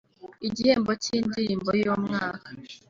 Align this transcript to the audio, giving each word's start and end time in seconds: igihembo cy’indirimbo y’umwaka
igihembo 0.47 0.91
cy’indirimbo 1.03 1.71
y’umwaka 1.81 2.49